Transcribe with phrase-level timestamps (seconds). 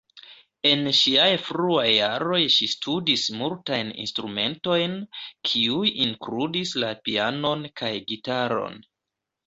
[0.69, 4.99] En ŝiaj fruaj jaroj ŝi studis multajn instrumentojn,
[5.51, 8.87] kiuj inkludis la pianon kaj gitaron.